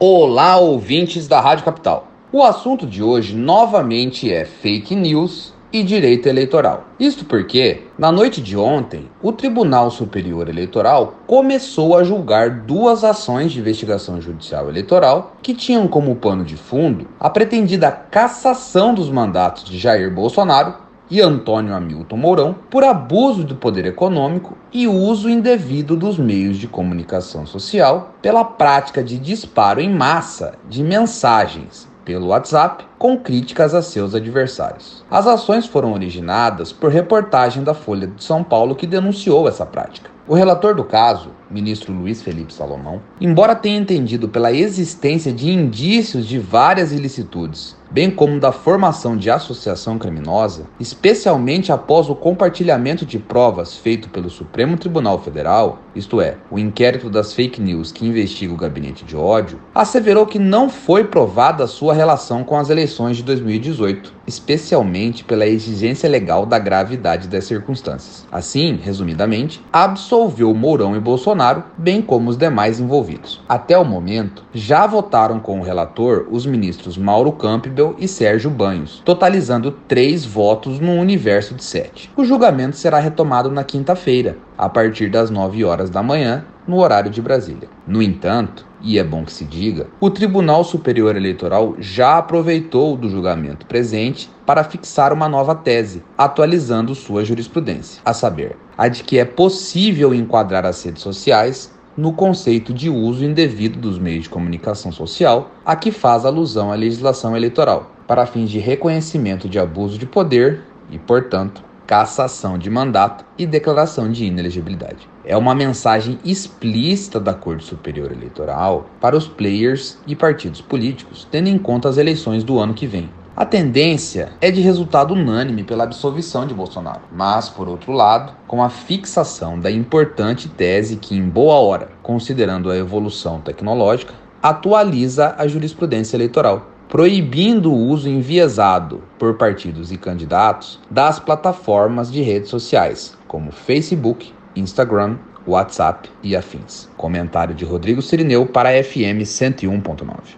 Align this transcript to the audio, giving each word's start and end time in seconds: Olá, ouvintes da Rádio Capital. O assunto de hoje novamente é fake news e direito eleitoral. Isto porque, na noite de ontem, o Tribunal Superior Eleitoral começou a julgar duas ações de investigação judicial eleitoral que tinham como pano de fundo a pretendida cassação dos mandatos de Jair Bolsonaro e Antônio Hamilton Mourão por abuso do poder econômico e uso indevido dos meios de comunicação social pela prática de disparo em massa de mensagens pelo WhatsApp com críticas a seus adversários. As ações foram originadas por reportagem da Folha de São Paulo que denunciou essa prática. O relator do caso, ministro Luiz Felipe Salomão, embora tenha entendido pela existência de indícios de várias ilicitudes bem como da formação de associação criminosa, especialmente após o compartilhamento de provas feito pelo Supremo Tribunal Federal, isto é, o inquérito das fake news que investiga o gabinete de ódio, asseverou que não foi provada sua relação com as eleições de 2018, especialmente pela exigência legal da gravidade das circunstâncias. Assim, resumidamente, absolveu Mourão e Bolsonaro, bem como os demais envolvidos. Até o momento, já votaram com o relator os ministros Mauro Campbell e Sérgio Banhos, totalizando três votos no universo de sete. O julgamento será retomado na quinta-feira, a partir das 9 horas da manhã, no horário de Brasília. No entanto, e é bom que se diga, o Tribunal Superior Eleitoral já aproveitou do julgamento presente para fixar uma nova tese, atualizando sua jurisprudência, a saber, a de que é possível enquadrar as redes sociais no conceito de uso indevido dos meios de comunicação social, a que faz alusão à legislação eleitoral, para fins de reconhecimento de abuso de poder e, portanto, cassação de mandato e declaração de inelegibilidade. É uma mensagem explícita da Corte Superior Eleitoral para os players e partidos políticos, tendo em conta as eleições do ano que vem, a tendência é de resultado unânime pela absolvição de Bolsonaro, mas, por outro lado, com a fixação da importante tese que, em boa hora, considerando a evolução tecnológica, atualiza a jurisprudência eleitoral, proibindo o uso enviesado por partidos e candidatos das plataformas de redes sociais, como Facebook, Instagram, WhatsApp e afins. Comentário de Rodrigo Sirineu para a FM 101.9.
Olá, 0.00 0.56
ouvintes 0.58 1.26
da 1.26 1.40
Rádio 1.40 1.64
Capital. 1.64 2.06
O 2.30 2.44
assunto 2.44 2.86
de 2.86 3.02
hoje 3.02 3.34
novamente 3.34 4.32
é 4.32 4.44
fake 4.44 4.94
news 4.94 5.52
e 5.72 5.82
direito 5.82 6.28
eleitoral. 6.28 6.84
Isto 7.00 7.24
porque, 7.24 7.82
na 7.98 8.12
noite 8.12 8.40
de 8.40 8.56
ontem, 8.56 9.10
o 9.20 9.32
Tribunal 9.32 9.90
Superior 9.90 10.48
Eleitoral 10.48 11.14
começou 11.26 11.96
a 11.96 12.04
julgar 12.04 12.60
duas 12.60 13.02
ações 13.02 13.50
de 13.50 13.58
investigação 13.58 14.20
judicial 14.20 14.68
eleitoral 14.68 15.36
que 15.42 15.52
tinham 15.52 15.88
como 15.88 16.14
pano 16.14 16.44
de 16.44 16.56
fundo 16.56 17.08
a 17.18 17.28
pretendida 17.28 17.90
cassação 17.90 18.94
dos 18.94 19.10
mandatos 19.10 19.64
de 19.64 19.76
Jair 19.80 20.14
Bolsonaro 20.14 20.74
e 21.10 21.20
Antônio 21.20 21.74
Hamilton 21.74 22.16
Mourão 22.16 22.56
por 22.70 22.84
abuso 22.84 23.44
do 23.44 23.54
poder 23.54 23.86
econômico 23.86 24.56
e 24.72 24.86
uso 24.86 25.28
indevido 25.28 25.96
dos 25.96 26.18
meios 26.18 26.56
de 26.56 26.68
comunicação 26.68 27.46
social 27.46 28.14
pela 28.20 28.44
prática 28.44 29.02
de 29.02 29.18
disparo 29.18 29.80
em 29.80 29.92
massa 29.92 30.54
de 30.68 30.82
mensagens 30.82 31.88
pelo 32.04 32.28
WhatsApp 32.28 32.86
com 32.98 33.18
críticas 33.18 33.74
a 33.74 33.82
seus 33.82 34.14
adversários. 34.14 35.04
As 35.10 35.26
ações 35.26 35.66
foram 35.66 35.92
originadas 35.92 36.72
por 36.72 36.90
reportagem 36.90 37.62
da 37.62 37.74
Folha 37.74 38.06
de 38.06 38.24
São 38.24 38.42
Paulo 38.42 38.74
que 38.74 38.86
denunciou 38.86 39.46
essa 39.46 39.66
prática. 39.66 40.17
O 40.28 40.34
relator 40.34 40.74
do 40.74 40.84
caso, 40.84 41.30
ministro 41.50 41.90
Luiz 41.90 42.20
Felipe 42.20 42.52
Salomão, 42.52 43.00
embora 43.18 43.56
tenha 43.56 43.78
entendido 43.78 44.28
pela 44.28 44.52
existência 44.52 45.32
de 45.32 45.50
indícios 45.50 46.26
de 46.26 46.38
várias 46.38 46.92
ilicitudes 46.92 47.78
bem 47.90 48.10
como 48.10 48.38
da 48.38 48.52
formação 48.52 49.16
de 49.16 49.30
associação 49.30 49.98
criminosa, 49.98 50.66
especialmente 50.78 51.72
após 51.72 52.08
o 52.08 52.14
compartilhamento 52.14 53.06
de 53.06 53.18
provas 53.18 53.76
feito 53.76 54.08
pelo 54.10 54.28
Supremo 54.28 54.76
Tribunal 54.76 55.18
Federal, 55.18 55.78
isto 55.94 56.20
é, 56.20 56.36
o 56.50 56.58
inquérito 56.58 57.08
das 57.08 57.32
fake 57.32 57.60
news 57.60 57.90
que 57.90 58.06
investiga 58.06 58.52
o 58.52 58.56
gabinete 58.56 59.04
de 59.04 59.16
ódio, 59.16 59.60
asseverou 59.74 60.26
que 60.26 60.38
não 60.38 60.68
foi 60.68 61.04
provada 61.04 61.66
sua 61.66 61.94
relação 61.94 62.44
com 62.44 62.56
as 62.56 62.68
eleições 62.68 63.16
de 63.16 63.22
2018, 63.22 64.17
especialmente 64.28 65.24
pela 65.24 65.46
exigência 65.46 66.08
legal 66.08 66.44
da 66.44 66.58
gravidade 66.58 67.26
das 67.26 67.44
circunstâncias. 67.44 68.26
Assim, 68.30 68.78
resumidamente, 68.80 69.60
absolveu 69.72 70.54
Mourão 70.54 70.94
e 70.94 71.00
Bolsonaro, 71.00 71.64
bem 71.76 72.02
como 72.02 72.28
os 72.28 72.36
demais 72.36 72.78
envolvidos. 72.78 73.40
Até 73.48 73.76
o 73.76 73.84
momento, 73.84 74.44
já 74.52 74.86
votaram 74.86 75.40
com 75.40 75.58
o 75.58 75.62
relator 75.62 76.28
os 76.30 76.44
ministros 76.44 76.98
Mauro 76.98 77.32
Campbell 77.32 77.96
e 77.98 78.06
Sérgio 78.06 78.50
Banhos, 78.50 79.02
totalizando 79.04 79.72
três 79.88 80.24
votos 80.24 80.78
no 80.78 80.92
universo 80.92 81.54
de 81.54 81.64
sete. 81.64 82.10
O 82.14 82.24
julgamento 82.24 82.76
será 82.76 82.98
retomado 83.00 83.50
na 83.50 83.64
quinta-feira, 83.64 84.36
a 84.58 84.68
partir 84.68 85.08
das 85.08 85.30
9 85.30 85.64
horas 85.64 85.88
da 85.88 86.02
manhã, 86.02 86.44
no 86.66 86.80
horário 86.80 87.10
de 87.10 87.22
Brasília. 87.22 87.68
No 87.86 88.02
entanto, 88.02 88.66
e 88.82 88.98
é 88.98 89.04
bom 89.04 89.24
que 89.24 89.32
se 89.32 89.44
diga, 89.44 89.86
o 90.00 90.10
Tribunal 90.10 90.64
Superior 90.64 91.16
Eleitoral 91.16 91.76
já 91.78 92.18
aproveitou 92.18 92.96
do 92.96 93.08
julgamento 93.08 93.64
presente 93.66 94.28
para 94.44 94.64
fixar 94.64 95.12
uma 95.12 95.28
nova 95.28 95.54
tese, 95.54 96.02
atualizando 96.16 96.94
sua 96.94 97.24
jurisprudência, 97.24 98.02
a 98.04 98.12
saber, 98.12 98.56
a 98.76 98.88
de 98.88 99.02
que 99.04 99.18
é 99.18 99.24
possível 99.24 100.12
enquadrar 100.12 100.66
as 100.66 100.82
redes 100.82 101.02
sociais 101.02 101.72
no 101.96 102.12
conceito 102.12 102.72
de 102.72 102.88
uso 102.88 103.24
indevido 103.24 103.78
dos 103.78 103.98
meios 103.98 104.24
de 104.24 104.28
comunicação 104.28 104.92
social, 104.92 105.50
a 105.64 105.74
que 105.74 105.90
faz 105.90 106.24
alusão 106.24 106.70
à 106.70 106.76
legislação 106.76 107.36
eleitoral, 107.36 107.90
para 108.06 108.26
fins 108.26 108.50
de 108.50 108.58
reconhecimento 108.58 109.48
de 109.48 109.58
abuso 109.58 109.98
de 109.98 110.06
poder 110.06 110.62
e, 110.90 110.98
portanto, 110.98 111.62
cassação 111.88 112.58
de 112.58 112.68
mandato 112.68 113.24
e 113.38 113.46
declaração 113.46 114.12
de 114.12 114.26
inelegibilidade. 114.26 115.08
É 115.24 115.34
uma 115.34 115.54
mensagem 115.54 116.18
explícita 116.22 117.18
da 117.18 117.32
Corte 117.32 117.64
Superior 117.64 118.12
Eleitoral 118.12 118.90
para 119.00 119.16
os 119.16 119.26
players 119.26 119.96
e 120.06 120.14
partidos 120.14 120.60
políticos, 120.60 121.26
tendo 121.30 121.48
em 121.48 121.56
conta 121.56 121.88
as 121.88 121.96
eleições 121.96 122.44
do 122.44 122.58
ano 122.58 122.74
que 122.74 122.86
vem, 122.86 123.08
a 123.34 123.46
tendência 123.46 124.32
é 124.38 124.50
de 124.50 124.60
resultado 124.60 125.14
unânime 125.14 125.62
pela 125.62 125.84
absolvição 125.84 126.46
de 126.46 126.52
Bolsonaro, 126.52 127.02
mas, 127.10 127.48
por 127.48 127.68
outro 127.68 127.92
lado, 127.92 128.34
com 128.46 128.62
a 128.62 128.68
fixação 128.68 129.58
da 129.58 129.70
importante 129.70 130.46
tese 130.46 130.96
que, 130.96 131.16
em 131.16 131.26
boa 131.26 131.54
hora, 131.54 131.88
considerando 132.02 132.70
a 132.70 132.76
evolução 132.76 133.40
tecnológica, 133.40 134.12
atualiza 134.42 135.34
a 135.38 135.46
jurisprudência 135.46 136.16
eleitoral, 136.16 136.66
proibindo 136.88 137.72
o 137.72 137.86
uso 137.88 138.08
enviesado 138.08 139.02
por 139.18 139.34
partidos 139.34 139.92
e 139.92 139.98
candidatos 139.98 140.80
das 140.90 141.20
plataformas 141.20 142.10
de 142.10 142.22
redes 142.22 142.48
sociais, 142.48 143.16
como 143.26 143.52
Facebook, 143.52 144.32
Instagram, 144.56 145.18
WhatsApp 145.46 146.10
e 146.22 146.34
afins. 146.34 146.88
Comentário 146.96 147.54
de 147.54 147.64
Rodrigo 147.64 148.02
Sirineu 148.02 148.46
para 148.46 148.70
a 148.70 148.82
FM 148.82 149.22
101.9. 149.22 150.36